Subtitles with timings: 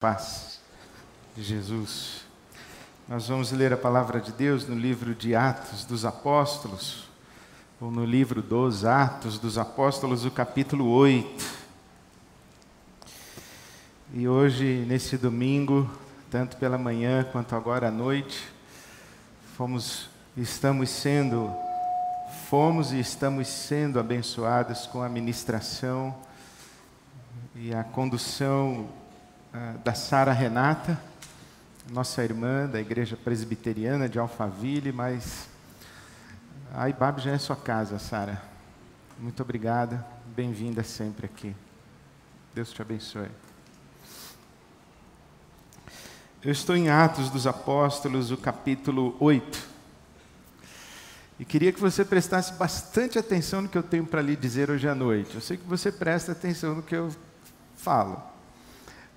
[0.00, 0.58] Paz
[1.36, 2.22] de Jesus.
[3.06, 7.06] Nós vamos ler a palavra de Deus no livro de Atos dos Apóstolos,
[7.78, 11.44] ou no livro dos Atos dos Apóstolos, o capítulo 8.
[14.14, 15.86] E hoje, nesse domingo,
[16.30, 18.50] tanto pela manhã quanto agora à noite,
[19.54, 21.54] fomos, estamos sendo,
[22.48, 26.16] fomos e estamos sendo abençoados com a ministração
[27.54, 28.88] e a condução
[29.82, 31.00] da Sara Renata,
[31.90, 35.48] nossa irmã da Igreja Presbiteriana de Alphaville, mas
[36.72, 38.40] a IBAB já é sua casa, Sara.
[39.18, 41.54] Muito obrigada, bem-vinda sempre aqui.
[42.54, 43.28] Deus te abençoe.
[46.42, 49.68] Eu estou em Atos dos Apóstolos, o capítulo 8.
[51.40, 54.88] E queria que você prestasse bastante atenção no que eu tenho para lhe dizer hoje
[54.88, 55.34] à noite.
[55.34, 57.10] Eu sei que você presta atenção no que eu
[57.74, 58.29] falo.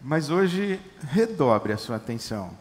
[0.04, 2.52] Mas hoje, redobre a sua atenção.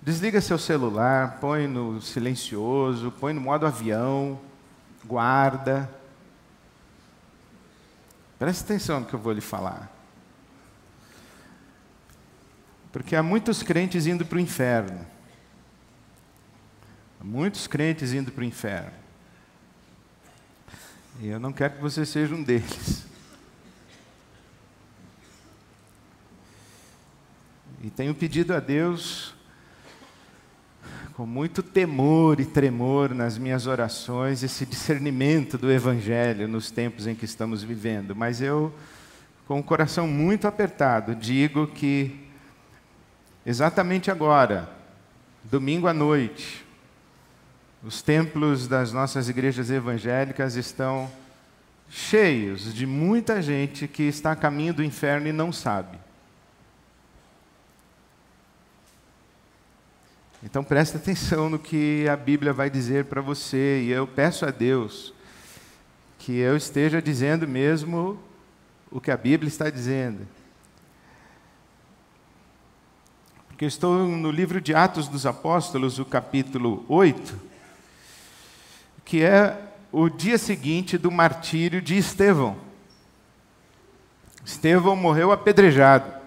[0.00, 4.40] Desliga seu celular, põe no silencioso, põe no modo avião,
[5.04, 5.88] guarda.
[8.38, 9.92] Preste atenção no que eu vou lhe falar.
[12.90, 15.06] Porque há muitos crentes indo para o inferno.
[17.20, 18.92] Há muitos crentes indo para o inferno.
[21.20, 23.11] E eu não quero que você seja um deles.
[27.82, 29.34] E tenho pedido a Deus,
[31.14, 37.14] com muito temor e tremor nas minhas orações, esse discernimento do Evangelho nos tempos em
[37.16, 38.14] que estamos vivendo.
[38.14, 38.72] Mas eu,
[39.48, 42.24] com o coração muito apertado, digo que
[43.44, 44.70] exatamente agora,
[45.42, 46.64] domingo à noite,
[47.82, 51.10] os templos das nossas igrejas evangélicas estão
[51.90, 55.98] cheios de muita gente que está a caminho do inferno e não sabe.
[60.44, 64.50] Então preste atenção no que a Bíblia vai dizer para você, e eu peço a
[64.50, 65.14] Deus
[66.18, 68.18] que eu esteja dizendo mesmo
[68.90, 70.26] o que a Bíblia está dizendo.
[73.48, 77.40] Porque eu estou no livro de Atos dos Apóstolos, o capítulo 8,
[79.04, 79.56] que é
[79.90, 82.56] o dia seguinte do martírio de Estevão.
[84.44, 86.21] Estevão morreu apedrejado.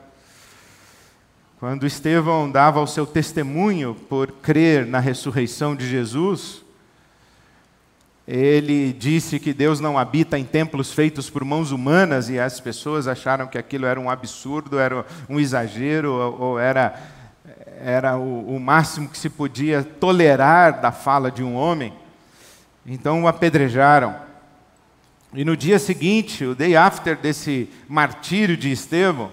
[1.68, 6.64] Quando Estevão dava o seu testemunho por crer na ressurreição de Jesus,
[8.28, 13.08] ele disse que Deus não habita em templos feitos por mãos humanas e as pessoas
[13.08, 17.02] acharam que aquilo era um absurdo, era um exagero ou era,
[17.84, 21.92] era o, o máximo que se podia tolerar da fala de um homem.
[22.86, 24.16] Então o apedrejaram.
[25.34, 29.32] E no dia seguinte, o day after desse martírio de Estevão,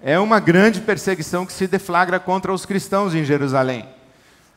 [0.00, 3.84] é uma grande perseguição que se deflagra contra os cristãos em Jerusalém.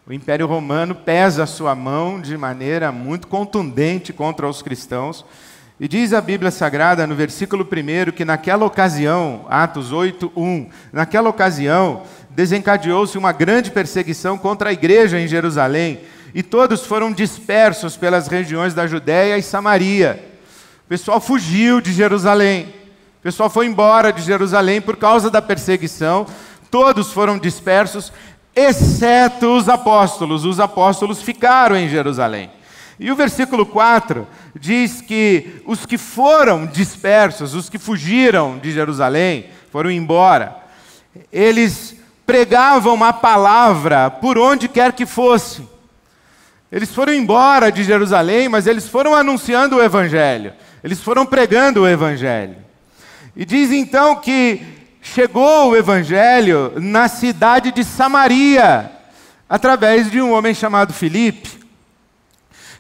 [0.06, 5.26] O Império Romano pesa a sua mão de maneira muito contundente contra os cristãos.
[5.80, 11.30] E diz a Bíblia Sagrada no versículo 1 que naquela ocasião, Atos 8, 1, naquela
[11.30, 16.02] ocasião desencadeou-se uma grande perseguição contra a igreja em Jerusalém,
[16.34, 20.24] e todos foram dispersos pelas regiões da Judéia e Samaria.
[20.86, 22.81] O pessoal fugiu de Jerusalém.
[23.22, 26.26] O pessoal foi embora de Jerusalém por causa da perseguição,
[26.72, 28.12] todos foram dispersos,
[28.56, 30.44] exceto os apóstolos.
[30.44, 32.50] Os apóstolos ficaram em Jerusalém.
[33.00, 34.28] E o versículo 4
[34.60, 40.56] diz que os que foram dispersos, os que fugiram de Jerusalém, foram embora,
[41.32, 41.96] eles
[42.26, 45.70] pregavam a palavra por onde quer que fosse.
[46.72, 50.54] Eles foram embora de Jerusalém, mas eles foram anunciando o Evangelho,
[50.84, 52.71] eles foram pregando o Evangelho.
[53.36, 54.62] E diz então que
[55.02, 58.92] chegou o evangelho na cidade de Samaria,
[59.48, 61.50] através de um homem chamado Filipe.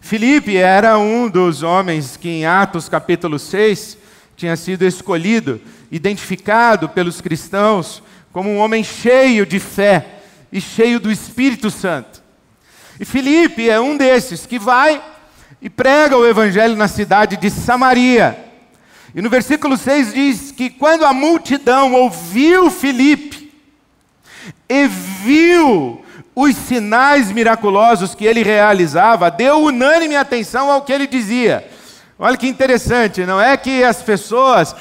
[0.01, 3.97] Filipe era um dos homens que em Atos capítulo 6
[4.35, 8.03] tinha sido escolhido, identificado pelos cristãos
[8.33, 10.05] como um homem cheio de fé
[10.51, 12.21] e cheio do Espírito Santo.
[12.99, 15.01] E Filipe é um desses que vai
[15.61, 18.50] e prega o evangelho na cidade de Samaria.
[19.13, 23.51] E no versículo 6 diz que quando a multidão ouviu Filipe
[24.69, 26.03] e viu
[26.33, 31.67] os sinais miraculosos que ele realizava, deu unânime atenção ao que ele dizia.
[32.17, 34.75] Olha que interessante, não é que as pessoas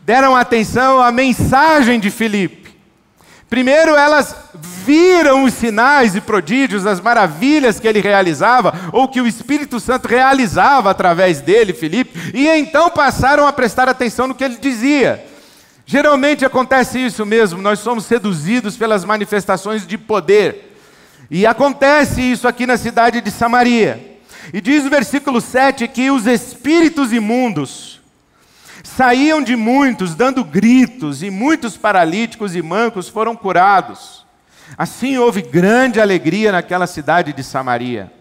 [0.00, 2.65] deram atenção à mensagem de Filipe.
[3.48, 4.34] Primeiro, elas
[4.84, 10.08] viram os sinais e prodígios, as maravilhas que ele realizava, ou que o Espírito Santo
[10.08, 15.24] realizava através dele, Filipe, e então passaram a prestar atenção no que ele dizia.
[15.84, 20.76] Geralmente acontece isso mesmo, nós somos seduzidos pelas manifestações de poder.
[21.30, 24.18] E acontece isso aqui na cidade de Samaria.
[24.52, 27.95] E diz o versículo 7 que os espíritos imundos
[28.86, 34.24] saíam de muitos, dando gritos, e muitos paralíticos e mancos foram curados.
[34.78, 38.12] Assim houve grande alegria naquela cidade de Samaria.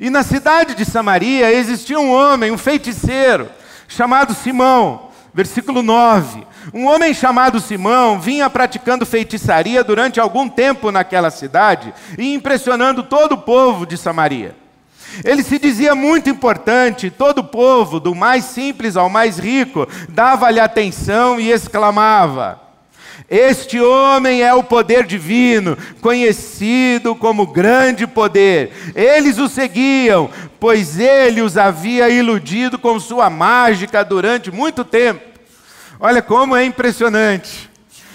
[0.00, 3.48] E na cidade de Samaria existia um homem, um feiticeiro,
[3.88, 5.06] chamado Simão.
[5.34, 6.46] Versículo 9.
[6.72, 13.32] Um homem chamado Simão vinha praticando feitiçaria durante algum tempo naquela cidade e impressionando todo
[13.32, 14.56] o povo de Samaria.
[15.24, 20.60] Ele se dizia muito importante, todo o povo, do mais simples ao mais rico, dava-lhe
[20.60, 22.60] atenção e exclamava:
[23.28, 28.72] Este homem é o poder divino, conhecido como grande poder.
[28.94, 30.30] Eles o seguiam,
[30.60, 35.22] pois ele os havia iludido com sua mágica durante muito tempo.
[35.98, 37.70] Olha como é impressionante.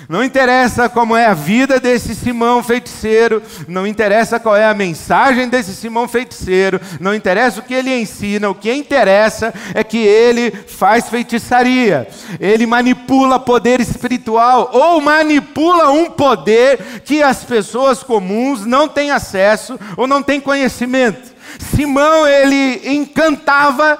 [0.09, 5.47] Não interessa como é a vida desse Simão feiticeiro, não interessa qual é a mensagem
[5.47, 10.51] desse Simão feiticeiro, não interessa o que ele ensina, o que interessa é que ele
[10.51, 12.07] faz feitiçaria,
[12.39, 19.79] ele manipula poder espiritual ou manipula um poder que as pessoas comuns não têm acesso
[19.95, 21.31] ou não têm conhecimento.
[21.59, 23.99] Simão, ele encantava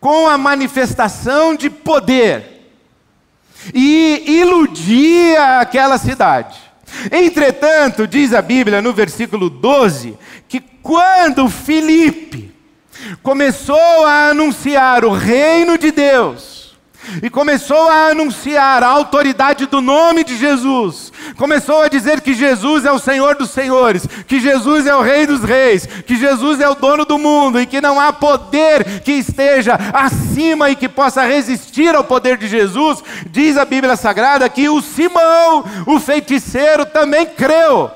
[0.00, 2.51] com a manifestação de poder
[3.74, 6.58] e iludia aquela cidade.
[7.10, 10.16] Entretanto, diz a Bíblia no versículo 12,
[10.48, 12.52] que quando Filipe
[13.22, 16.62] começou a anunciar o reino de Deus,
[17.22, 21.11] e começou a anunciar a autoridade do nome de Jesus.
[21.36, 25.26] Começou a dizer que Jesus é o Senhor dos Senhores, que Jesus é o Rei
[25.26, 29.12] dos Reis, que Jesus é o dono do mundo e que não há poder que
[29.12, 33.02] esteja acima e que possa resistir ao poder de Jesus.
[33.30, 37.90] Diz a Bíblia Sagrada que o Simão, o feiticeiro, também creu.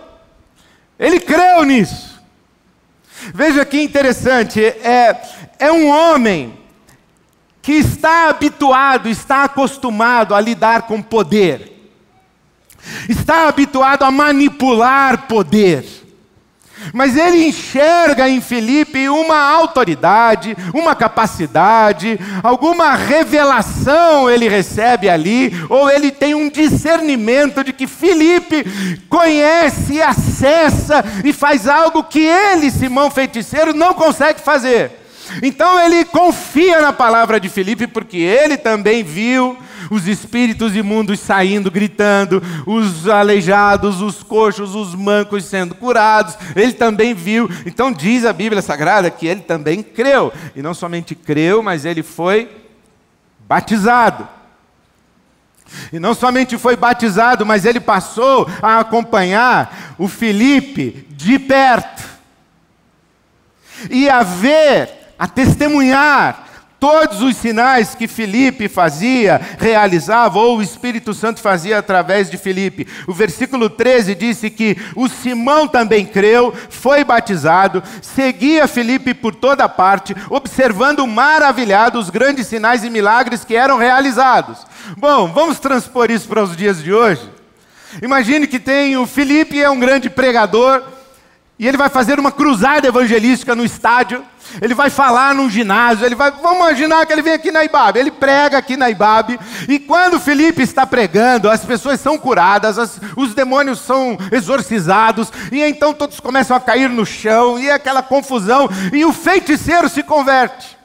[0.98, 2.16] Ele creu nisso.
[3.34, 5.20] Veja que interessante, é,
[5.58, 6.58] é um homem
[7.60, 11.75] que está habituado, está acostumado a lidar com poder,
[13.08, 15.84] está habituado a manipular poder.
[16.92, 25.90] Mas ele enxerga em Felipe uma autoridade, uma capacidade, alguma revelação ele recebe ali, ou
[25.90, 28.64] ele tem um discernimento de que Felipe
[29.08, 34.92] conhece, acessa e faz algo que ele, Simão feiticeiro, não consegue fazer.
[35.42, 39.56] Então ele confia na palavra de Filipe, porque ele também viu
[39.90, 46.36] os espíritos imundos saindo, gritando, os aleijados, os coxos, os mancos sendo curados.
[46.54, 47.48] Ele também viu.
[47.64, 50.32] Então diz a Bíblia Sagrada que ele também creu.
[50.54, 52.50] E não somente creu, mas ele foi
[53.40, 54.28] batizado.
[55.92, 62.04] E não somente foi batizado, mas ele passou a acompanhar o Filipe de perto.
[63.90, 66.45] E a ver a testemunhar
[66.86, 72.86] todos os sinais que Filipe fazia, realizava, ou o Espírito Santo fazia através de Filipe.
[73.08, 79.68] O versículo 13 disse que o Simão também creu, foi batizado, seguia Filipe por toda
[79.68, 84.64] parte, observando maravilhado os grandes sinais e milagres que eram realizados.
[84.96, 87.28] Bom, vamos transpor isso para os dias de hoje.
[88.00, 90.84] Imagine que tem o Filipe é um grande pregador,
[91.58, 94.22] e ele vai fazer uma cruzada evangelística no estádio.
[94.60, 96.04] Ele vai falar num ginásio.
[96.04, 97.98] Ele vai, vamos imaginar que ele vem aqui na Ibabe.
[97.98, 99.40] Ele prega aqui na Ibabe.
[99.66, 105.32] E quando Felipe está pregando, as pessoas são curadas, as, os demônios são exorcizados.
[105.50, 107.58] E então todos começam a cair no chão.
[107.58, 108.68] E é aquela confusão.
[108.92, 110.76] E o feiticeiro se converte.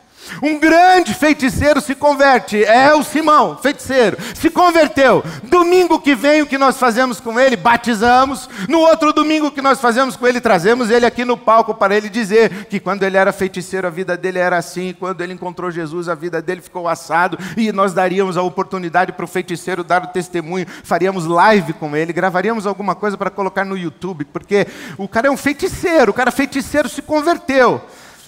[0.42, 5.24] Um grande feiticeiro se converte, é o Simão, feiticeiro, se converteu.
[5.44, 7.56] Domingo que vem, o que nós fazemos com ele?
[7.56, 8.50] Batizamos.
[8.68, 10.40] No outro domingo, o que nós fazemos com ele?
[10.40, 14.16] Trazemos ele aqui no palco para ele dizer que quando ele era feiticeiro, a vida
[14.16, 18.38] dele era assim, quando ele encontrou Jesus, a vida dele ficou assado, e nós daríamos
[18.38, 23.18] a oportunidade para o feiticeiro dar o testemunho, faríamos live com ele, gravaríamos alguma coisa
[23.18, 27.82] para colocar no YouTube, porque o cara é um feiticeiro, o cara feiticeiro se converteu.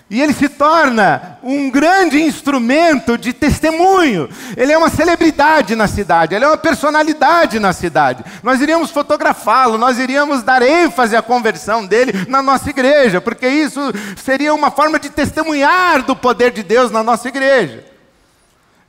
[0.10, 4.29] E ele se torna um grande instrumento de testemunho.
[4.55, 8.24] Ele é uma celebridade na cidade, ele é uma personalidade na cidade.
[8.43, 13.79] Nós iríamos fotografá-lo, nós iríamos dar ênfase à conversão dele na nossa igreja, porque isso
[14.15, 17.83] seria uma forma de testemunhar do poder de Deus na nossa igreja.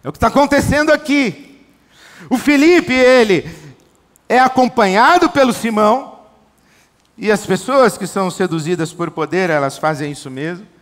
[0.02, 1.64] É o que está acontecendo aqui.
[2.28, 3.49] O Felipe, ele
[4.28, 6.18] é acompanhado pelo Simão,
[7.16, 10.74] e as pessoas que são seduzidas por poder, elas fazem isso mesmo.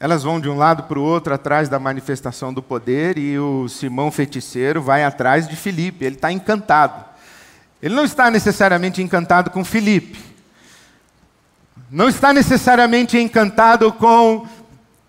[0.00, 3.68] Elas vão de um lado para o outro atrás da manifestação do poder e o
[3.68, 6.04] Simão feiticeiro vai atrás de Filipe.
[6.04, 7.04] Ele está encantado.
[7.82, 10.20] Ele não está necessariamente encantado com Filipe.
[11.90, 14.46] Não está necessariamente encantado com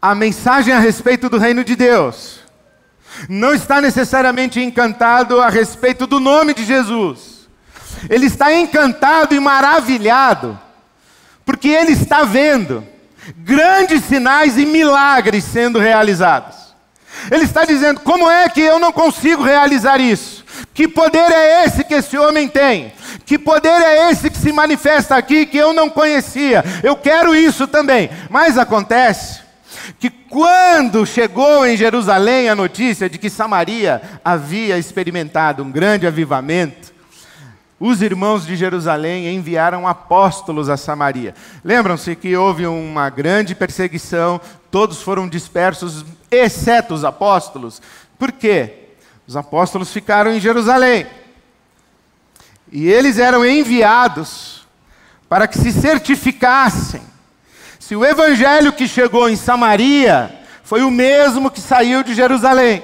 [0.01, 2.39] a mensagem a respeito do reino de Deus.
[3.27, 7.47] Não está necessariamente encantado a respeito do nome de Jesus.
[8.09, 10.59] Ele está encantado e maravilhado,
[11.45, 12.83] porque ele está vendo
[13.37, 16.55] grandes sinais e milagres sendo realizados.
[17.31, 20.45] Ele está dizendo: como é que eu não consigo realizar isso?
[20.73, 22.93] Que poder é esse que esse homem tem?
[23.25, 26.63] Que poder é esse que se manifesta aqui que eu não conhecia?
[26.83, 28.09] Eu quero isso também.
[28.29, 29.41] Mas acontece
[29.99, 36.93] que quando chegou em Jerusalém a notícia de que Samaria havia experimentado um grande avivamento,
[37.79, 41.33] os irmãos de Jerusalém enviaram apóstolos a Samaria.
[41.63, 47.81] Lembram-se que houve uma grande perseguição, todos foram dispersos, exceto os apóstolos.
[48.17, 48.89] Por quê?
[49.25, 51.07] Os apóstolos ficaram em Jerusalém.
[52.71, 54.67] E eles eram enviados
[55.29, 57.01] para que se certificassem
[57.79, 62.83] se o evangelho que chegou em Samaria foi o mesmo que saiu de Jerusalém.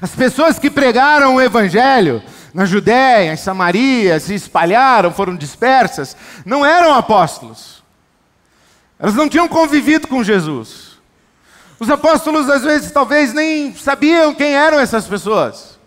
[0.00, 6.64] As pessoas que pregaram o evangelho na Judéia, em Samaria, se espalharam, foram dispersas, não
[6.64, 7.82] eram apóstolos.
[8.98, 10.90] Elas não tinham convivido com Jesus.
[11.78, 15.78] Os apóstolos, às vezes, talvez nem sabiam quem eram essas pessoas.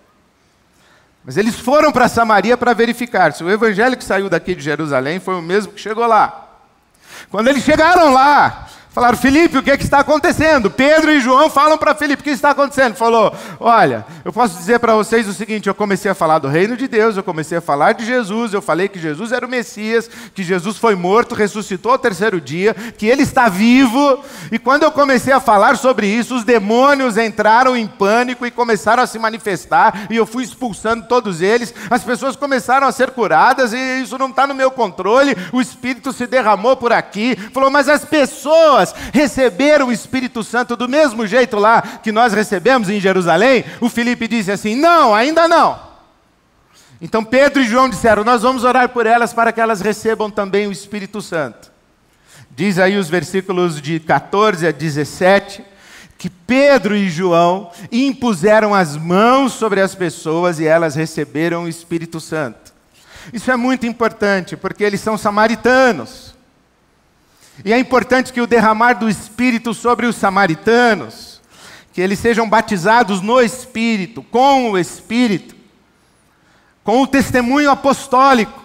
[1.23, 5.19] Mas eles foram para Samaria para verificar se o evangelho que saiu daqui de Jerusalém
[5.19, 6.49] foi o mesmo que chegou lá.
[7.29, 10.69] Quando eles chegaram lá, Falaram, Felipe, o que, é que está acontecendo?
[10.69, 12.93] Pedro e João falam para Felipe, o que está acontecendo?
[12.93, 16.77] Falou, olha, eu posso dizer para vocês o seguinte, eu comecei a falar do reino
[16.77, 20.07] de Deus, eu comecei a falar de Jesus, eu falei que Jesus era o Messias,
[20.35, 24.91] que Jesus foi morto, ressuscitou ao terceiro dia, que ele está vivo, e quando eu
[24.91, 30.05] comecei a falar sobre isso, os demônios entraram em pânico e começaram a se manifestar,
[30.11, 34.29] e eu fui expulsando todos eles, as pessoas começaram a ser curadas, e isso não
[34.29, 39.11] está no meu controle, o Espírito se derramou por aqui, falou, mas as pessoas pessoas
[39.13, 43.63] receberam o Espírito Santo do mesmo jeito lá que nós recebemos em Jerusalém?
[43.79, 45.79] O Felipe disse assim: Não, ainda não.
[47.01, 50.67] Então Pedro e João disseram: Nós vamos orar por elas para que elas recebam também
[50.67, 51.71] o Espírito Santo.
[52.51, 55.63] Diz aí os versículos de 14 a 17
[56.17, 62.19] que Pedro e João impuseram as mãos sobre as pessoas e elas receberam o Espírito
[62.21, 62.71] Santo.
[63.33, 66.32] Isso é muito importante, porque eles são samaritanos.
[67.63, 71.41] E é importante que o derramar do Espírito sobre os samaritanos,
[71.91, 75.55] que eles sejam batizados no Espírito, com o Espírito,
[76.83, 78.63] com o testemunho apostólico,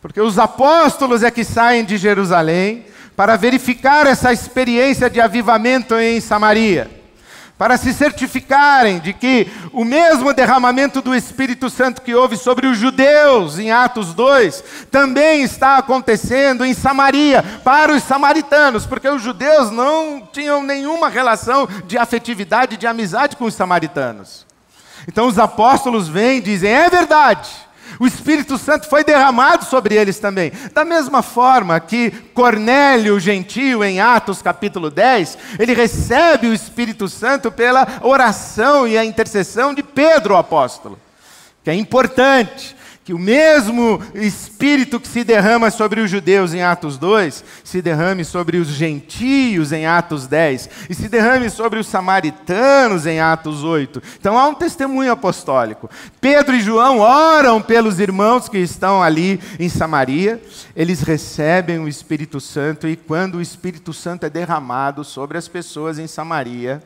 [0.00, 2.86] porque os apóstolos é que saem de Jerusalém
[3.16, 6.95] para verificar essa experiência de avivamento em Samaria
[7.58, 12.76] para se certificarem de que o mesmo derramamento do Espírito Santo que houve sobre os
[12.76, 19.70] judeus em Atos 2 também está acontecendo em Samaria para os samaritanos, porque os judeus
[19.70, 24.46] não tinham nenhuma relação de afetividade, de amizade com os samaritanos.
[25.08, 27.65] Então os apóstolos vêm e dizem: é verdade.
[27.98, 30.52] O Espírito Santo foi derramado sobre eles também.
[30.72, 37.50] Da mesma forma que Cornélio, gentio, em Atos capítulo 10, ele recebe o Espírito Santo
[37.50, 40.98] pela oração e a intercessão de Pedro, o apóstolo.
[41.64, 42.76] Que é importante
[43.06, 48.24] que o mesmo Espírito que se derrama sobre os judeus em Atos 2, se derrame
[48.24, 54.02] sobre os gentios em Atos 10, e se derrame sobre os samaritanos em Atos 8.
[54.18, 55.88] Então há um testemunho apostólico.
[56.20, 60.42] Pedro e João oram pelos irmãos que estão ali em Samaria,
[60.74, 66.00] eles recebem o Espírito Santo, e quando o Espírito Santo é derramado sobre as pessoas
[66.00, 66.82] em Samaria,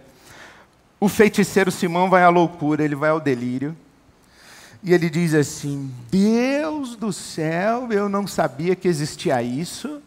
[1.01, 3.75] o feiticeiro Simão vai à loucura, ele vai ao delírio.
[4.83, 10.01] E ele diz assim: Deus do céu, eu não sabia que existia isso.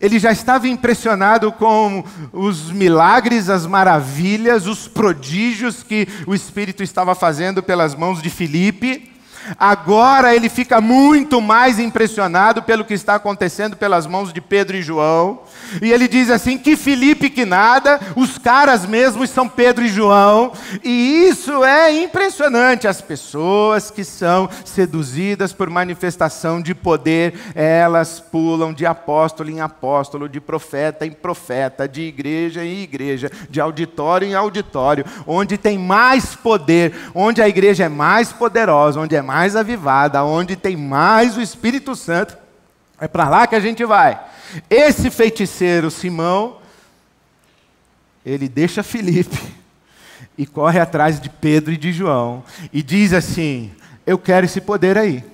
[0.00, 7.14] Ele já estava impressionado com os milagres, as maravilhas, os prodígios que o Espírito estava
[7.14, 9.11] fazendo pelas mãos de Filipe.
[9.58, 14.82] Agora ele fica muito mais impressionado pelo que está acontecendo pelas mãos de Pedro e
[14.82, 15.40] João.
[15.80, 20.52] E ele diz assim: que Felipe que nada, os caras mesmos são Pedro e João.
[20.84, 22.86] E isso é impressionante.
[22.86, 30.28] As pessoas que são seduzidas por manifestação de poder, elas pulam de apóstolo em apóstolo,
[30.28, 36.34] de profeta em profeta, de igreja em igreja, de auditório em auditório, onde tem mais
[36.34, 41.38] poder, onde a igreja é mais poderosa, onde é mais mais avivada, onde tem mais
[41.38, 42.36] o Espírito Santo,
[43.00, 44.20] é para lá que a gente vai.
[44.68, 46.58] Esse feiticeiro Simão
[48.26, 49.40] ele deixa Filipe
[50.36, 53.72] e corre atrás de Pedro e de João e diz assim:
[54.06, 55.24] Eu quero esse poder aí.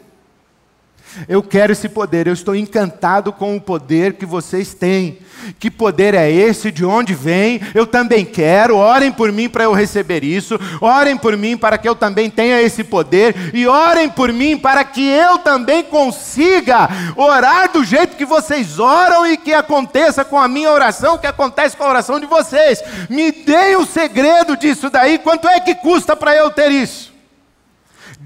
[1.28, 5.18] Eu quero esse poder, eu estou encantado com o poder que vocês têm.
[5.58, 6.70] Que poder é esse?
[6.70, 7.60] De onde vem?
[7.74, 8.76] Eu também quero.
[8.76, 10.58] Orem por mim para eu receber isso.
[10.80, 13.34] Orem por mim para que eu também tenha esse poder.
[13.54, 19.26] E orem por mim para que eu também consiga orar do jeito que vocês oram
[19.26, 22.82] e que aconteça com a minha oração, que acontece com a oração de vocês.
[23.08, 25.18] Me deem o segredo disso daí.
[25.18, 27.07] Quanto é que custa para eu ter isso?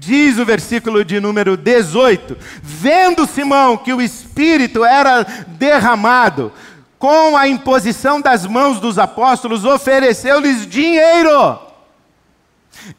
[0.05, 6.51] Diz o versículo de número 18: Vendo Simão que o Espírito era derramado,
[6.99, 11.57] com a imposição das mãos dos apóstolos, ofereceu-lhes dinheiro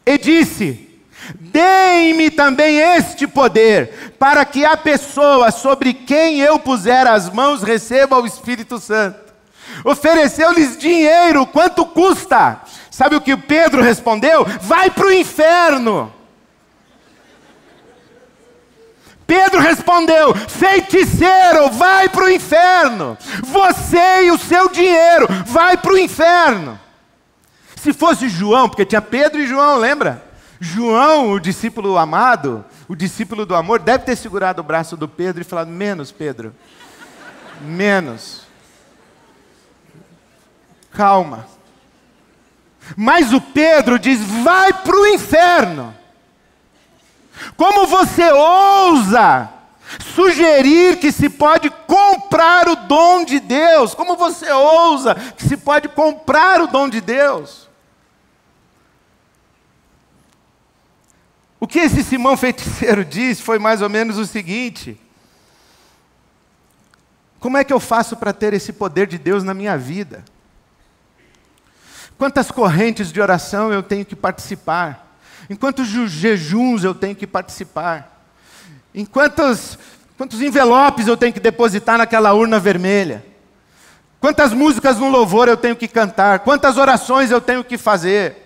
[0.07, 0.89] e disse:
[1.39, 8.19] Deem-me também este poder, para que a pessoa sobre quem eu puser as mãos receba
[8.19, 9.21] o Espírito Santo.
[9.85, 12.63] Ofereceu-lhes dinheiro, quanto custa?
[12.91, 14.47] Sabe o que Pedro respondeu?
[14.63, 16.14] Vai para o inferno.
[19.27, 23.17] Pedro respondeu: feiticeiro, vai para o inferno.
[23.45, 26.79] Você e o seu dinheiro, vai para o inferno.
[27.77, 30.25] Se fosse João, porque tinha Pedro e João, lembra?
[30.61, 35.43] João, o discípulo amado, o discípulo do amor, deve ter segurado o braço do Pedro
[35.43, 36.55] e falado: menos, Pedro,
[37.61, 38.43] menos.
[40.91, 41.47] Calma.
[42.97, 45.95] Mas o Pedro diz: vai para o inferno.
[47.57, 49.51] Como você ousa
[50.15, 53.95] sugerir que se pode comprar o dom de Deus?
[53.95, 57.69] Como você ousa que se pode comprar o dom de Deus?
[61.61, 65.01] O que esse Simão feiticeiro disse foi mais ou menos o seguinte:
[67.41, 70.25] Como é que eu faço para ter esse poder de Deus na minha vida?
[72.19, 75.04] Quantas correntes de oração eu tenho que participar?
[75.49, 78.27] Em quantos jejuns eu tenho que participar,
[78.95, 79.79] em quantos,
[80.17, 83.25] quantos envelopes eu tenho que depositar naquela urna vermelha,
[84.21, 88.45] quantas músicas no louvor eu tenho que cantar, quantas orações eu tenho que fazer.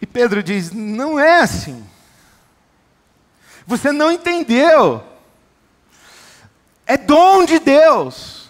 [0.00, 1.84] E Pedro diz: não é assim.
[3.66, 5.04] Você não entendeu.
[6.86, 8.49] É dom de Deus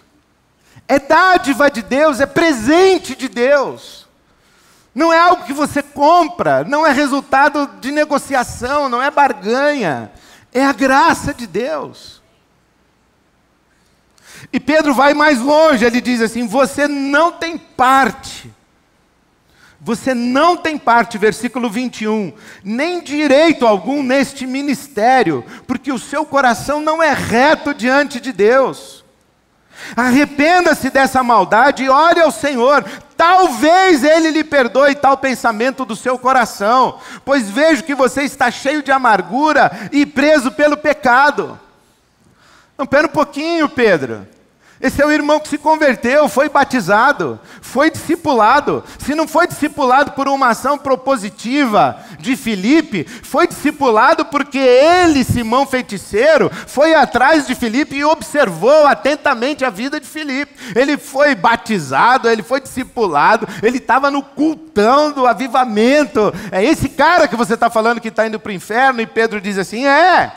[0.91, 4.05] é dádiva de Deus, é presente de Deus.
[4.93, 10.11] Não é algo que você compra, não é resultado de negociação, não é barganha.
[10.51, 12.21] É a graça de Deus.
[14.51, 18.53] E Pedro vai mais longe, ele diz assim: Você não tem parte.
[19.79, 22.33] Você não tem parte, versículo 21,
[22.65, 29.00] nem direito algum neste ministério, porque o seu coração não é reto diante de Deus.
[29.95, 32.83] Arrependa-se dessa maldade e ore ao Senhor.
[33.15, 38.81] Talvez Ele lhe perdoe tal pensamento do seu coração, pois vejo que você está cheio
[38.81, 41.59] de amargura e preso pelo pecado.
[42.77, 44.27] Não, pera um pouquinho, Pedro.
[44.81, 48.83] Esse é o irmão que se converteu, foi batizado, foi discipulado.
[48.97, 55.67] Se não foi discipulado por uma ação propositiva de Filipe, foi discipulado porque ele, Simão
[55.67, 60.53] feiticeiro, foi atrás de Filipe e observou atentamente a vida de Filipe.
[60.75, 66.33] Ele foi batizado, ele foi discipulado, ele estava no cultão do avivamento.
[66.51, 69.39] É esse cara que você está falando que está indo para o inferno, e Pedro
[69.39, 70.31] diz assim: é.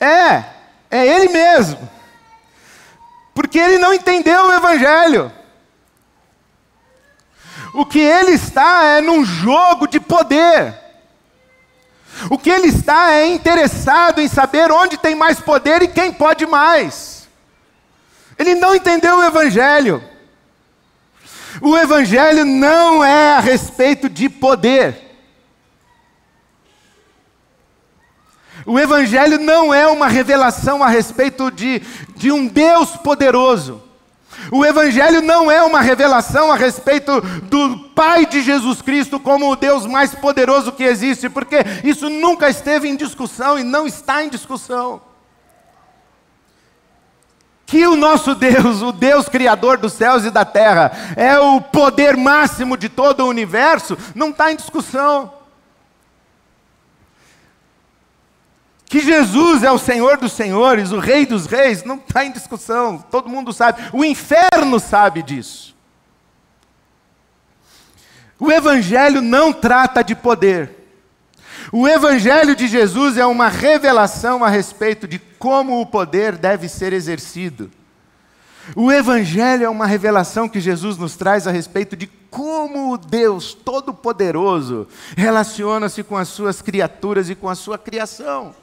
[0.00, 0.53] É.
[0.94, 1.90] É ele mesmo.
[3.34, 5.32] Porque ele não entendeu o Evangelho.
[7.74, 10.72] O que ele está é num jogo de poder.
[12.30, 16.46] O que ele está é interessado em saber onde tem mais poder e quem pode
[16.46, 17.28] mais.
[18.38, 20.00] Ele não entendeu o Evangelho.
[21.60, 25.13] O Evangelho não é a respeito de poder.
[28.66, 31.82] O Evangelho não é uma revelação a respeito de,
[32.16, 33.82] de um Deus poderoso.
[34.50, 39.56] O Evangelho não é uma revelação a respeito do Pai de Jesus Cristo como o
[39.56, 44.28] Deus mais poderoso que existe, porque isso nunca esteve em discussão e não está em
[44.28, 45.00] discussão.
[47.66, 52.16] Que o nosso Deus, o Deus Criador dos céus e da terra, é o poder
[52.16, 55.32] máximo de todo o universo, não está em discussão.
[58.94, 63.04] Que Jesus é o Senhor dos Senhores, o Rei dos Reis, não está em discussão,
[63.10, 65.74] todo mundo sabe, o inferno sabe disso.
[68.38, 70.70] O Evangelho não trata de poder,
[71.72, 76.92] O Evangelho de Jesus é uma revelação a respeito de como o poder deve ser
[76.92, 77.72] exercido.
[78.76, 83.54] O Evangelho é uma revelação que Jesus nos traz a respeito de como o Deus
[83.54, 88.54] Todo-Poderoso relaciona-se com as suas criaturas e com a sua criação.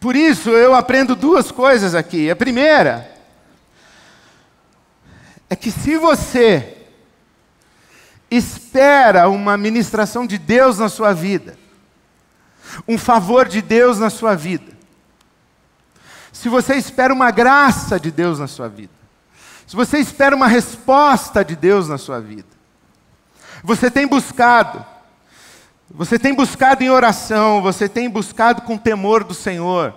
[0.00, 2.30] Por isso eu aprendo duas coisas aqui.
[2.30, 3.10] A primeira
[5.48, 6.78] é que se você
[8.30, 11.56] espera uma ministração de Deus na sua vida,
[12.88, 14.72] um favor de Deus na sua vida,
[16.32, 18.92] se você espera uma graça de Deus na sua vida,
[19.66, 22.48] se você espera uma resposta de Deus na sua vida,
[23.62, 24.84] você tem buscado,
[25.90, 29.94] você tem buscado em oração, você tem buscado com temor do Senhor,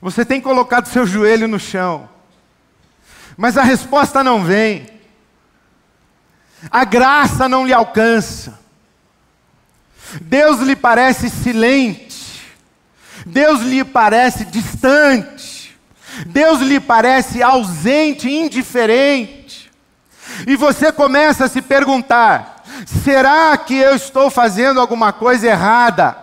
[0.00, 2.08] você tem colocado seu joelho no chão,
[3.36, 4.86] mas a resposta não vem,
[6.70, 8.58] a graça não lhe alcança,
[10.20, 12.42] Deus lhe parece silente,
[13.24, 15.78] Deus lhe parece distante,
[16.26, 19.70] Deus lhe parece ausente, indiferente,
[20.46, 26.16] e você começa a se perguntar: Será que eu estou fazendo alguma coisa errada?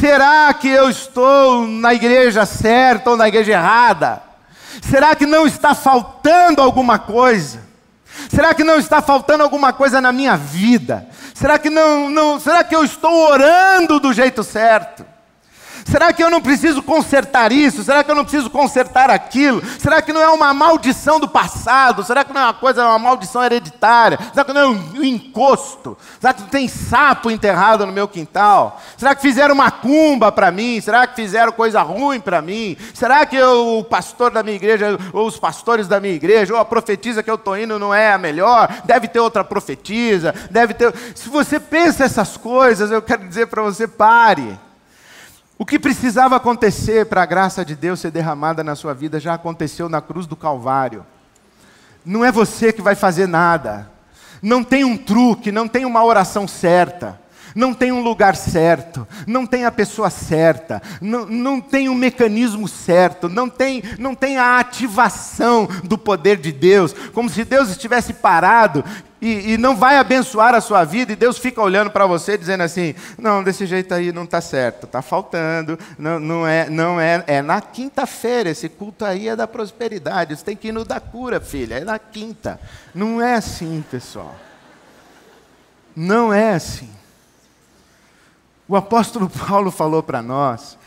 [0.00, 4.22] Será que eu estou na igreja certa ou na igreja errada?
[4.82, 7.66] Será que não está faltando alguma coisa?
[8.28, 11.06] Será que não está faltando alguma coisa na minha vida?
[11.34, 15.04] Será que não, não será que eu estou orando do jeito certo?
[15.90, 17.82] Será que eu não preciso consertar isso?
[17.82, 19.62] Será que eu não preciso consertar aquilo?
[19.78, 22.04] Será que não é uma maldição do passado?
[22.04, 24.18] Será que não é uma coisa, uma maldição hereditária?
[24.32, 25.96] Será que não é um encosto?
[26.20, 28.78] Será que tem sapo enterrado no meu quintal?
[28.98, 30.78] Será que fizeram uma cumba para mim?
[30.78, 32.76] Será que fizeram coisa ruim para mim?
[32.92, 36.60] Será que eu, o pastor da minha igreja, ou os pastores da minha igreja, ou
[36.60, 38.68] a profetisa que eu estou indo não é a melhor?
[38.84, 40.92] Deve ter outra profetisa, deve ter.
[41.14, 44.67] Se você pensa essas coisas, eu quero dizer para você, pare.
[45.58, 49.34] O que precisava acontecer para a graça de Deus ser derramada na sua vida já
[49.34, 51.04] aconteceu na cruz do Calvário.
[52.04, 53.90] Não é você que vai fazer nada.
[54.40, 57.18] Não tem um truque, não tem uma oração certa
[57.54, 62.68] não tem um lugar certo, não tem a pessoa certa, não, não tem um mecanismo
[62.68, 68.12] certo, não tem, não tem a ativação do poder de Deus, como se Deus estivesse
[68.12, 68.84] parado
[69.20, 72.62] e, e não vai abençoar a sua vida, e Deus fica olhando para você dizendo
[72.62, 77.22] assim: não, desse jeito aí não está certo, está faltando, não, não, é, não é,
[77.26, 81.00] é na quinta-feira, esse culto aí é da prosperidade, você tem que ir no da
[81.00, 82.60] cura, filha, é na quinta.
[82.94, 84.34] Não é assim, pessoal.
[85.94, 86.97] Não é assim.
[88.68, 90.78] O apóstolo Paulo falou para nós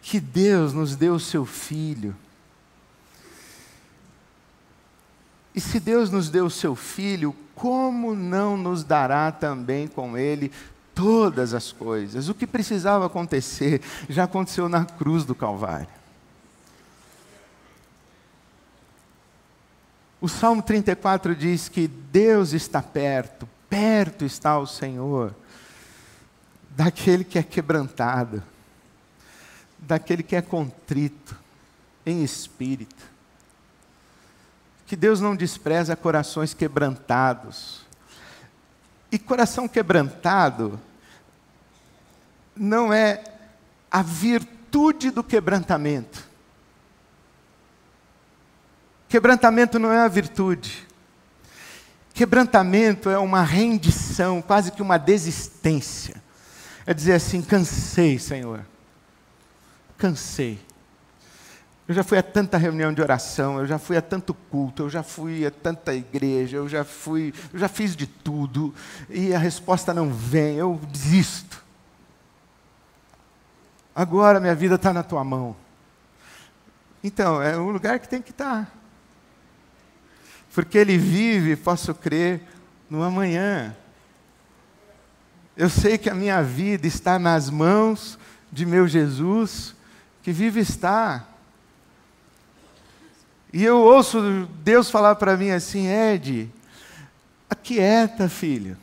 [0.00, 2.16] que Deus nos deu o seu filho.
[5.54, 10.52] E se Deus nos deu o seu filho, como não nos dará também com ele
[10.94, 12.28] todas as coisas?
[12.28, 15.88] O que precisava acontecer já aconteceu na cruz do Calvário.
[20.20, 25.34] O Salmo 34 diz que Deus está perto, perto está o Senhor
[26.70, 28.42] daquele que é quebrantado,
[29.78, 31.36] daquele que é contrito
[32.04, 33.04] em espírito.
[34.86, 37.86] Que Deus não despreza corações quebrantados.
[39.10, 40.80] E coração quebrantado
[42.56, 43.22] não é
[43.90, 46.26] a virtude do quebrantamento.
[49.08, 50.86] Quebrantamento não é a virtude.
[52.12, 56.27] Quebrantamento é uma rendição, quase que uma desistência
[56.88, 58.64] é dizer assim: cansei, Senhor.
[59.98, 60.58] Cansei.
[61.86, 64.90] Eu já fui a tanta reunião de oração, eu já fui a tanto culto, eu
[64.90, 68.74] já fui a tanta igreja, eu já fui, eu já fiz de tudo,
[69.08, 71.62] e a resposta não vem, eu desisto.
[73.94, 75.54] Agora minha vida está na tua mão.
[77.04, 78.64] Então, é um lugar que tem que estar.
[78.64, 78.72] Tá.
[80.54, 82.42] Porque ele vive, posso crer,
[82.88, 83.76] no amanhã.
[85.58, 88.16] Eu sei que a minha vida está nas mãos
[88.50, 89.74] de meu Jesus,
[90.22, 91.26] que vive está.
[93.52, 96.48] E eu ouço Deus falar para mim assim, Ed,
[97.50, 98.76] aquieta, filho.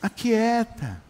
[0.00, 1.02] Aquieta.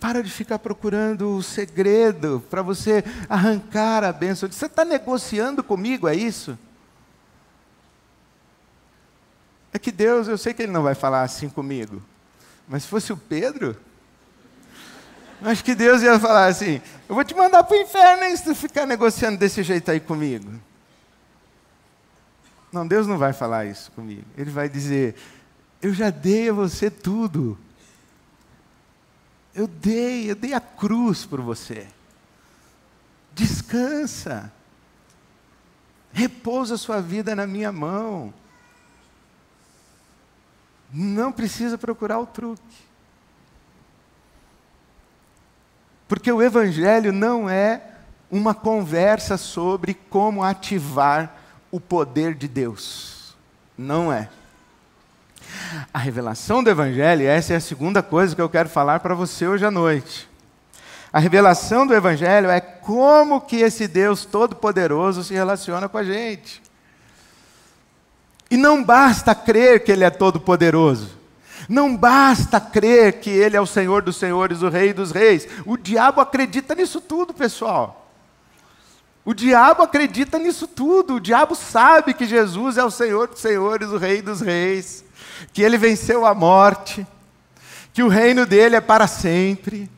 [0.00, 4.50] Para de ficar procurando o segredo para você arrancar a bênção.
[4.50, 6.58] Você está negociando comigo, é isso?
[9.73, 12.02] É que Deus, eu sei que Ele não vai falar assim comigo,
[12.66, 13.76] mas se fosse o Pedro,
[15.42, 18.44] acho que Deus ia falar assim: eu vou te mandar para o inferno hein, se
[18.44, 20.50] tu ficar negociando desse jeito aí comigo.
[22.72, 24.24] Não, Deus não vai falar isso comigo.
[24.38, 25.16] Ele vai dizer:
[25.82, 27.58] Eu já dei a você tudo.
[29.54, 31.86] Eu dei, eu dei a cruz por você.
[33.34, 34.50] Descansa.
[36.10, 38.32] Repousa sua vida na minha mão.
[40.96, 42.62] Não precisa procurar o truque.
[46.06, 47.82] Porque o Evangelho não é
[48.30, 51.34] uma conversa sobre como ativar
[51.72, 53.34] o poder de Deus.
[53.76, 54.28] Não é.
[55.92, 59.48] A revelação do Evangelho, essa é a segunda coisa que eu quero falar para você
[59.48, 60.30] hoje à noite.
[61.12, 66.62] A revelação do Evangelho é como que esse Deus Todo-Poderoso se relaciona com a gente.
[68.54, 71.10] E não basta crer que Ele é Todo-Poderoso.
[71.68, 75.48] Não basta crer que Ele é o Senhor dos Senhores, o Rei dos Reis.
[75.66, 78.08] O diabo acredita nisso tudo, pessoal.
[79.24, 81.16] O diabo acredita nisso tudo.
[81.16, 85.04] O diabo sabe que Jesus é o Senhor dos Senhores, o Rei dos Reis,
[85.52, 87.04] que Ele venceu a morte,
[87.92, 89.90] que o reino dele é para sempre,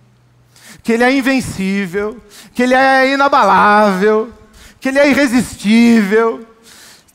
[0.82, 2.16] que Ele é invencível,
[2.54, 4.32] que Ele é inabalável,
[4.80, 6.55] que Ele é irresistível,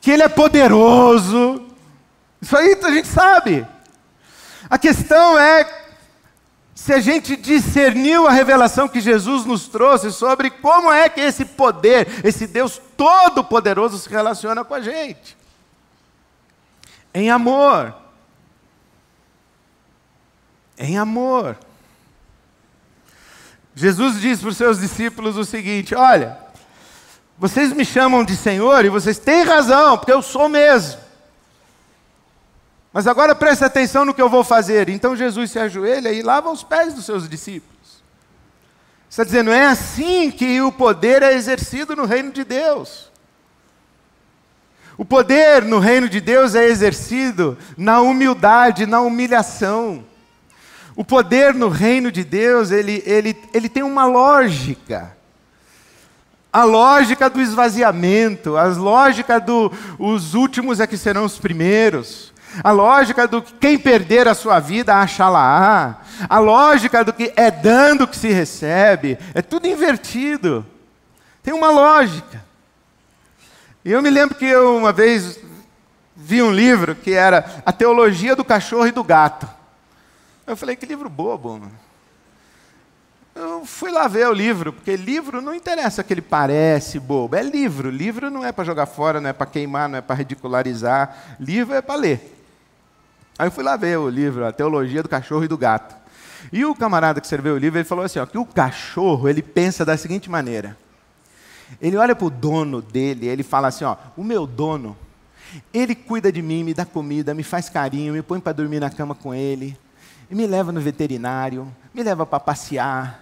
[0.01, 1.67] que Ele é poderoso.
[2.41, 3.65] Isso aí a gente sabe.
[4.69, 5.81] A questão é
[6.73, 11.45] se a gente discerniu a revelação que Jesus nos trouxe sobre como é que esse
[11.45, 15.37] poder, esse Deus todo-poderoso se relaciona com a gente.
[17.13, 17.93] Em amor.
[20.75, 21.55] Em amor.
[23.75, 26.37] Jesus disse para os seus discípulos o seguinte: Olha,
[27.41, 31.01] vocês me chamam de Senhor e vocês têm razão, porque eu sou mesmo.
[32.93, 34.89] Mas agora preste atenção no que eu vou fazer.
[34.89, 38.03] Então Jesus se ajoelha e lava os pés dos seus discípulos.
[39.09, 43.11] Está dizendo, é assim que o poder é exercido no reino de Deus.
[44.95, 50.05] O poder no reino de Deus é exercido na humildade, na humilhação.
[50.95, 55.19] O poder no reino de Deus, ele, ele, ele tem uma lógica.
[56.51, 59.71] A lógica do esvaziamento, a lógica do,
[60.33, 62.33] últimos é que serão os primeiros.
[62.61, 66.01] A lógica do que quem perder a sua vida acha lá.
[66.27, 69.17] A lógica do que é dando que se recebe.
[69.33, 70.65] É tudo invertido.
[71.41, 72.43] Tem uma lógica.
[73.85, 75.39] E eu me lembro que eu uma vez
[76.15, 79.47] vi um livro que era A Teologia do Cachorro e do Gato.
[80.45, 81.53] Eu falei, que livro bobo.
[81.53, 81.71] Mano.
[83.41, 87.41] Eu fui lá ver o livro, porque livro não interessa que ele parece bobo, é
[87.41, 87.89] livro.
[87.89, 91.37] Livro não é para jogar fora, não é para queimar, não é para ridicularizar.
[91.39, 92.37] Livro é para ler.
[93.39, 95.95] Aí eu fui lá ver o livro, a Teologia do Cachorro e do Gato.
[96.53, 99.41] E o camarada que escreveu o livro, ele falou assim, ó, que o cachorro, ele
[99.41, 100.77] pensa da seguinte maneira.
[101.81, 104.95] Ele olha para o dono dele, ele fala assim, ó, o meu dono,
[105.73, 108.91] ele cuida de mim, me dá comida, me faz carinho, me põe para dormir na
[108.91, 109.75] cama com ele,
[110.29, 113.20] me leva no veterinário, me leva para passear.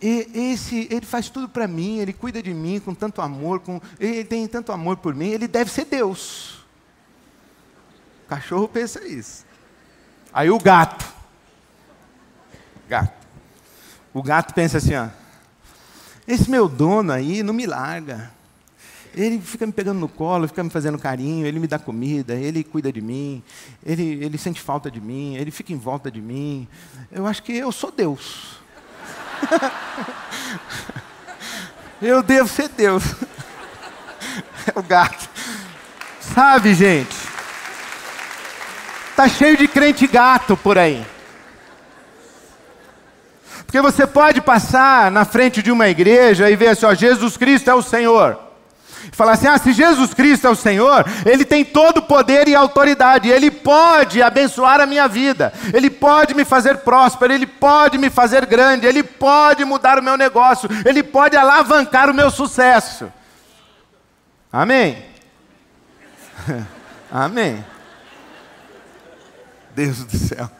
[0.00, 3.80] E esse, ele faz tudo para mim, ele cuida de mim com tanto amor, com,
[3.98, 6.64] ele tem tanto amor por mim, ele deve ser Deus.
[8.24, 9.44] O cachorro pensa isso.
[10.32, 11.04] Aí o gato.
[12.88, 13.26] Gato.
[14.12, 15.08] O gato pensa assim, ó.
[16.26, 18.30] Esse meu dono aí não me larga.
[19.14, 22.62] Ele fica me pegando no colo, fica me fazendo carinho, ele me dá comida, ele
[22.62, 23.42] cuida de mim,
[23.84, 26.68] ele, ele sente falta de mim, ele fica em volta de mim.
[27.10, 28.60] Eu acho que eu sou Deus.
[32.00, 33.04] Eu devo ser Deus.
[34.66, 35.28] É o gato.
[36.20, 37.16] Sabe, gente?
[39.10, 41.04] Está cheio de crente gato por aí.
[43.64, 47.68] Porque você pode passar na frente de uma igreja e ver assim, ó, Jesus Cristo
[47.68, 48.47] é o Senhor.
[49.12, 52.54] Falar assim: ah, se Jesus Cristo é o Senhor, Ele tem todo o poder e
[52.54, 58.10] autoridade, Ele pode abençoar a minha vida, Ele pode me fazer próspero, Ele pode me
[58.10, 63.12] fazer grande, Ele pode mudar o meu negócio, Ele pode alavancar o meu sucesso.
[64.52, 65.04] Amém?
[67.10, 67.64] Amém.
[69.74, 70.50] Deus do céu.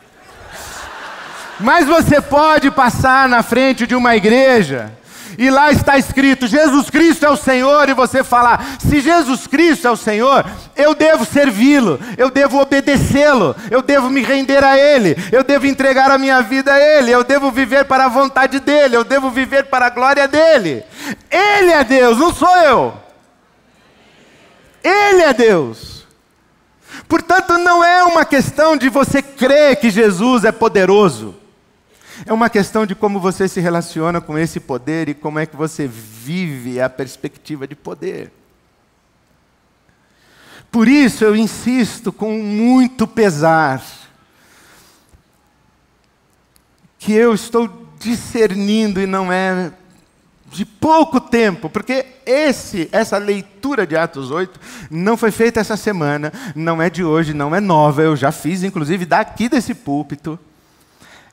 [1.61, 4.93] Mas você pode passar na frente de uma igreja
[5.37, 9.87] e lá está escrito: Jesus Cristo é o Senhor, e você falar: se Jesus Cristo
[9.87, 10.45] é o Senhor,
[10.77, 16.11] eu devo servi-lo, eu devo obedecê-lo, eu devo me render a Ele, eu devo entregar
[16.11, 19.65] a minha vida a Ele, eu devo viver para a vontade dEle, eu devo viver
[19.65, 20.85] para a glória dEle.
[21.31, 22.95] Ele é Deus, não sou eu.
[24.83, 26.07] Ele é Deus.
[27.09, 31.35] Portanto, não é uma questão de você crer que Jesus é poderoso.
[32.27, 35.57] É uma questão de como você se relaciona com esse poder e como é que
[35.57, 38.33] você vive a perspectiva de poder.
[40.71, 43.83] Por isso eu insisto com muito pesar
[46.99, 49.73] que eu estou discernindo e não é
[50.51, 54.59] de pouco tempo, porque esse, essa leitura de Atos 8
[54.91, 58.63] não foi feita essa semana, não é de hoje, não é nova, eu já fiz,
[58.63, 60.39] inclusive, daqui desse púlpito.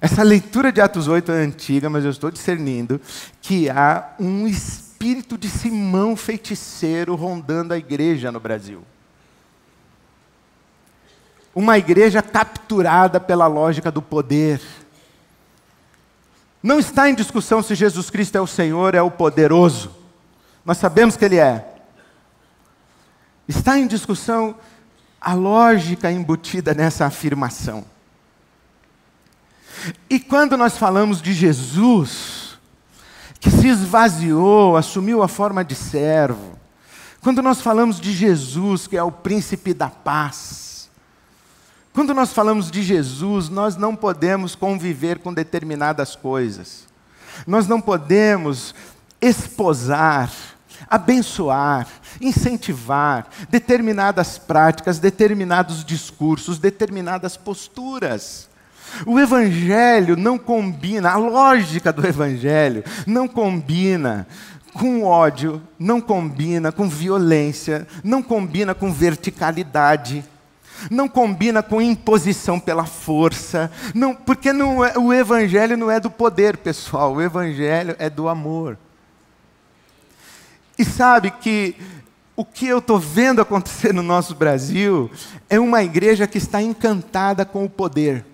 [0.01, 2.99] Essa leitura de Atos 8 é antiga, mas eu estou discernindo
[3.41, 8.83] que há um espírito de Simão feiticeiro rondando a igreja no Brasil.
[11.53, 14.61] Uma igreja capturada pela lógica do poder
[16.61, 19.95] não está em discussão se Jesus Cristo é o Senhor, é o poderoso.
[20.65, 21.63] Nós sabemos que Ele é.
[23.47, 24.55] Está em discussão
[25.21, 27.85] a lógica embutida nessa afirmação.
[30.09, 32.57] E quando nós falamos de Jesus,
[33.39, 36.57] que se esvaziou, assumiu a forma de servo,
[37.21, 40.89] quando nós falamos de Jesus, que é o príncipe da paz,
[41.95, 46.85] quando nós falamos de Jesus, nós não podemos conviver com determinadas coisas.
[47.47, 48.75] Nós não podemos
[49.21, 50.29] esposar,
[50.89, 51.87] abençoar,
[52.19, 58.49] incentivar determinadas práticas, determinados discursos, determinadas posturas.
[59.05, 64.27] O Evangelho não combina, a lógica do Evangelho não combina
[64.73, 70.23] com ódio, não combina com violência, não combina com verticalidade
[70.91, 76.11] não combina com imposição pela força, não, porque não é, o Evangelho não é do
[76.11, 78.77] poder, pessoal, o Evangelho é do amor.
[80.77, 81.75] E sabe que
[82.35, 85.09] o que eu estou vendo acontecer no nosso Brasil
[85.49, 88.25] é uma igreja que está encantada com o poder.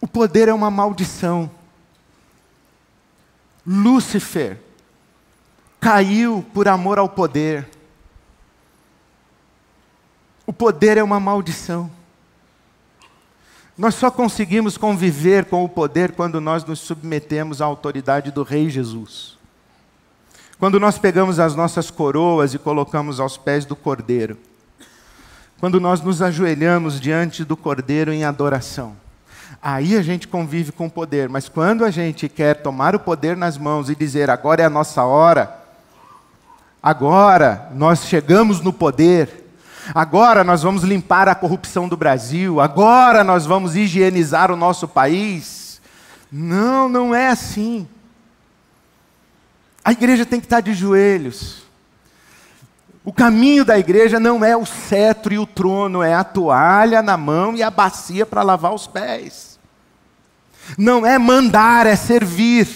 [0.00, 1.50] O poder é uma maldição.
[3.66, 4.58] Lúcifer
[5.80, 7.68] caiu por amor ao poder.
[10.46, 11.90] O poder é uma maldição.
[13.76, 18.70] Nós só conseguimos conviver com o poder quando nós nos submetemos à autoridade do Rei
[18.70, 19.36] Jesus.
[20.58, 24.38] Quando nós pegamos as nossas coroas e colocamos aos pés do Cordeiro.
[25.58, 28.96] Quando nós nos ajoelhamos diante do Cordeiro em adoração.
[29.62, 33.36] Aí a gente convive com o poder, mas quando a gente quer tomar o poder
[33.36, 35.56] nas mãos e dizer agora é a nossa hora,
[36.82, 39.46] agora nós chegamos no poder,
[39.94, 45.80] Agora nós vamos limpar a corrupção do Brasil, agora nós vamos higienizar o nosso país.
[46.30, 47.86] Não, não é assim.
[49.84, 51.65] A igreja tem que estar de joelhos.
[53.06, 57.16] O caminho da igreja não é o cetro e o trono, é a toalha na
[57.16, 59.60] mão e a bacia para lavar os pés.
[60.76, 62.66] Não é mandar, é servir.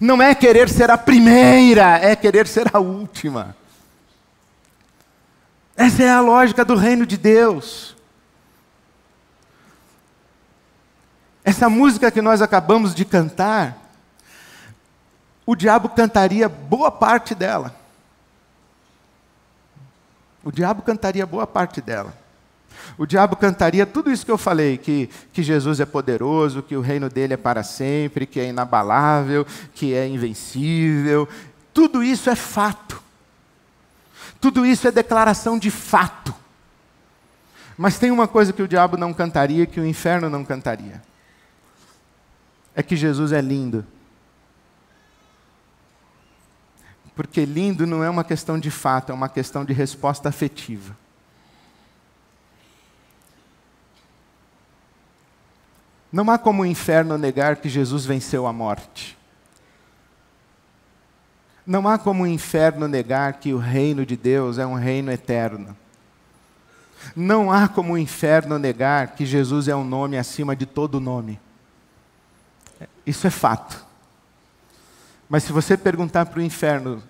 [0.00, 3.54] Não é querer ser a primeira, é querer ser a última.
[5.76, 7.94] Essa é a lógica do reino de Deus.
[11.44, 13.76] Essa música que nós acabamos de cantar,
[15.44, 17.76] o diabo cantaria boa parte dela.
[20.44, 22.14] O diabo cantaria boa parte dela.
[22.96, 26.80] O diabo cantaria tudo isso que eu falei: que, que Jesus é poderoso, que o
[26.80, 31.28] reino dele é para sempre, que é inabalável, que é invencível.
[31.72, 33.02] Tudo isso é fato.
[34.40, 36.34] Tudo isso é declaração de fato.
[37.76, 41.02] Mas tem uma coisa que o diabo não cantaria, que o inferno não cantaria.
[42.74, 43.84] É que Jesus é lindo.
[47.18, 50.96] Porque lindo não é uma questão de fato, é uma questão de resposta afetiva.
[56.12, 59.18] Não há como o inferno negar que Jesus venceu a morte.
[61.66, 65.76] Não há como o inferno negar que o reino de Deus é um reino eterno.
[67.16, 71.40] Não há como o inferno negar que Jesus é um nome acima de todo nome.
[73.04, 73.87] Isso é fato.
[75.28, 77.02] Mas se você perguntar para o inferno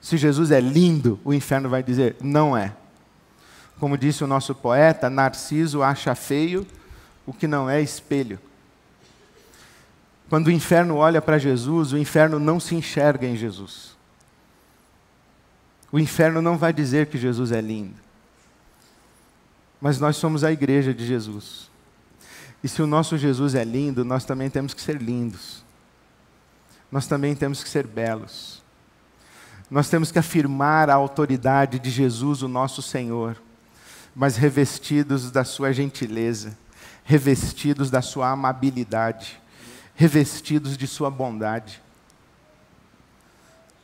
[0.00, 2.72] se Jesus é lindo, o inferno vai dizer: não é.
[3.78, 6.66] Como disse o nosso poeta, Narciso acha feio
[7.26, 8.38] o que não é espelho.
[10.28, 13.96] Quando o inferno olha para Jesus, o inferno não se enxerga em Jesus.
[15.92, 17.96] O inferno não vai dizer que Jesus é lindo.
[19.80, 21.68] Mas nós somos a igreja de Jesus.
[22.62, 25.64] E se o nosso Jesus é lindo, nós também temos que ser lindos.
[26.90, 28.62] Nós também temos que ser belos.
[29.70, 33.40] Nós temos que afirmar a autoridade de Jesus, o nosso Senhor,
[34.14, 36.58] mas revestidos da sua gentileza,
[37.04, 39.40] revestidos da sua amabilidade,
[39.94, 41.80] revestidos de sua bondade.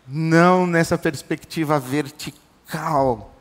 [0.09, 3.35] não nessa perspectiva vertical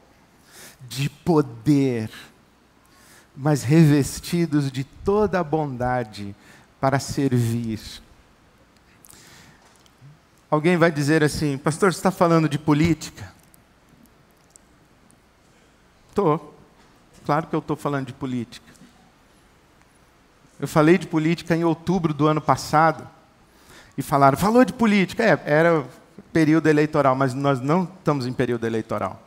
[0.88, 2.10] de poder,
[3.36, 6.36] mas revestidos de toda a bondade
[6.80, 7.80] para servir.
[10.56, 13.30] Alguém vai dizer assim, pastor, você está falando de política?
[16.08, 16.56] Estou.
[17.26, 18.66] Claro que eu estou falando de política.
[20.58, 23.06] Eu falei de política em outubro do ano passado.
[23.98, 25.26] E falaram, falou de política.
[25.26, 25.86] É, era
[26.32, 29.22] período eleitoral, mas nós não estamos em período eleitoral.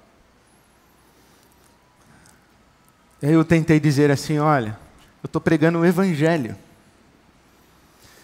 [3.20, 4.78] E aí eu tentei dizer assim: olha,
[5.22, 6.56] eu estou pregando o Evangelho.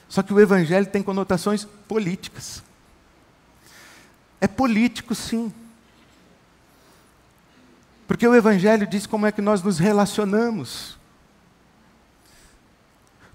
[0.09, 2.64] Só que o Evangelho tem conotações políticas.
[4.45, 5.51] É político, sim.
[8.07, 10.99] Porque o Evangelho diz como é que nós nos relacionamos,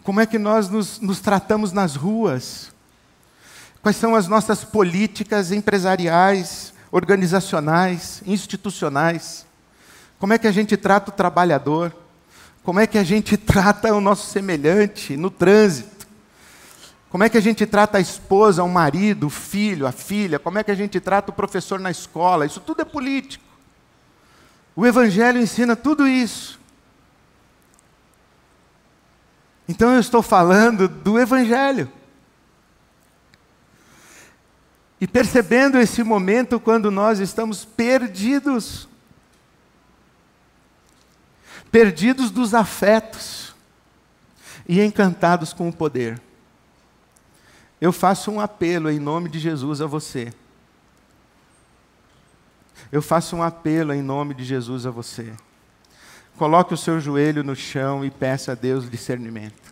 [0.03, 2.71] como é que nós nos, nos tratamos nas ruas,
[3.81, 9.47] quais são as nossas políticas empresariais, organizacionais, institucionais,
[10.19, 11.91] como é que a gente trata o trabalhador,
[12.63, 15.98] como é que a gente trata o nosso semelhante no trânsito,
[17.09, 20.59] como é que a gente trata a esposa, o marido, o filho, a filha, como
[20.59, 23.43] é que a gente trata o professor na escola, isso tudo é político.
[24.75, 26.59] O Evangelho ensina tudo isso.
[29.67, 31.91] Então eu estou falando do Evangelho.
[35.01, 38.87] E percebendo esse momento quando nós estamos perdidos
[41.71, 43.53] perdidos dos afetos
[44.67, 46.19] e encantados com o poder.
[47.81, 50.33] Eu faço um apelo em nome de Jesus a você.
[52.91, 55.33] Eu faço um apelo em nome de Jesus a você.
[56.37, 59.69] Coloque o seu joelho no chão e peça a Deus discernimento.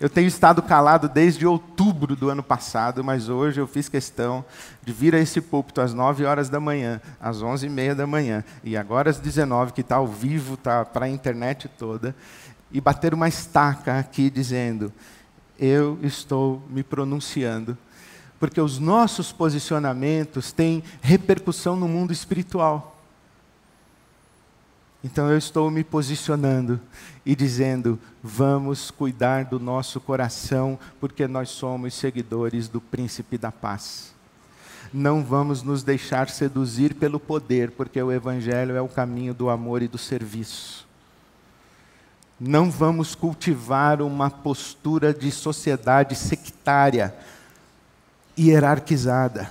[0.00, 4.44] Eu tenho estado calado desde outubro do ano passado, mas hoje eu fiz questão
[4.82, 8.06] de vir a esse púlpito às 9 horas da manhã, às 11 e meia da
[8.06, 12.14] manhã, e agora às 19, que está ao vivo, está para a internet toda,
[12.70, 14.92] e bater uma estaca aqui dizendo:
[15.58, 17.76] Eu estou me pronunciando
[18.38, 22.96] porque os nossos posicionamentos têm repercussão no mundo espiritual.
[25.02, 26.80] Então eu estou me posicionando
[27.24, 34.14] e dizendo: vamos cuidar do nosso coração, porque nós somos seguidores do príncipe da paz.
[34.92, 39.82] Não vamos nos deixar seduzir pelo poder, porque o Evangelho é o caminho do amor
[39.82, 40.87] e do serviço.
[42.40, 47.14] Não vamos cultivar uma postura de sociedade sectária,
[48.38, 49.50] hierarquizada,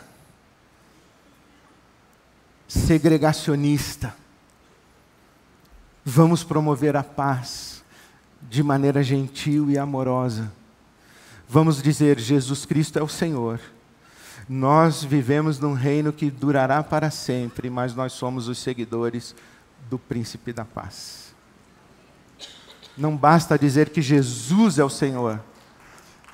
[2.68, 4.16] segregacionista.
[6.06, 7.84] Vamos promover a paz
[8.42, 10.52] de maneira gentil e amorosa.
[11.50, 13.60] Vamos dizer: Jesus Cristo é o Senhor.
[14.48, 19.36] Nós vivemos num reino que durará para sempre, mas nós somos os seguidores
[19.90, 21.27] do príncipe da paz.
[22.98, 25.40] Não basta dizer que Jesus é o Senhor,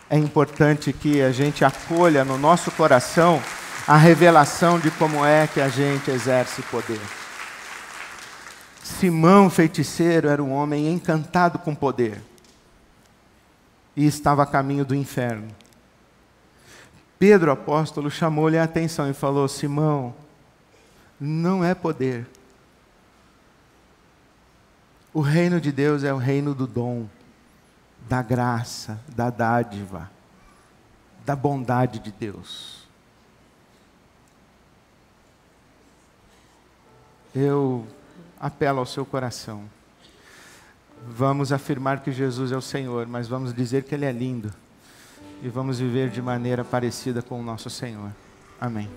[0.10, 3.42] é importante que a gente acolha no nosso coração
[3.88, 7.02] a revelação de como é que a gente exerce poder.
[8.84, 12.22] Simão, feiticeiro, era um homem encantado com poder
[13.96, 15.48] e estava a caminho do inferno.
[17.18, 20.14] Pedro, apóstolo, chamou-lhe a atenção e falou: Simão,
[21.20, 22.28] não é poder.
[25.14, 27.08] O reino de Deus é o reino do dom
[28.10, 30.12] da graça, da dádiva,
[31.26, 32.84] da bondade de Deus.
[37.34, 37.88] Eu
[38.40, 39.64] apelo ao seu coração.
[41.08, 44.54] Vamos afirmar que Jesus é o Senhor, mas vamos dizer que Ele é lindo.
[45.42, 48.12] E vamos viver de maneira parecida com o nosso Senhor.
[48.60, 48.90] Amém.